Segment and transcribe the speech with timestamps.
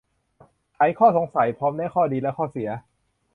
[0.73, 2.69] ไขข้อสงสัย พร้อมแนะข้อดี และข้อเสีย